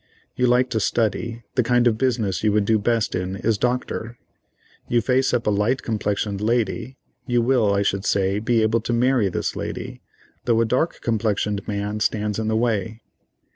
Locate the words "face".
4.99-5.31